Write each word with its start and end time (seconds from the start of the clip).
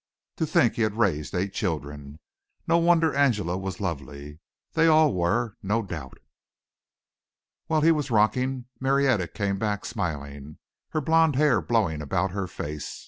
To 0.37 0.47
think 0.47 0.73
he 0.73 0.81
had 0.81 0.97
raised 0.97 1.35
eight 1.35 1.53
children. 1.53 2.17
No 2.67 2.79
wonder 2.79 3.13
Angela 3.13 3.55
was 3.55 3.79
lovely. 3.79 4.39
They 4.73 4.87
all 4.87 5.13
were, 5.13 5.57
no 5.61 5.83
doubt. 5.83 6.17
While 7.67 7.81
he 7.81 7.91
was 7.91 8.09
rocking, 8.09 8.65
Marietta 8.79 9.27
came 9.27 9.59
back 9.59 9.85
smiling, 9.85 10.57
her 10.89 11.01
blond 11.01 11.35
hair 11.35 11.61
blowing 11.61 12.01
about 12.01 12.31
her 12.31 12.47
face. 12.47 12.99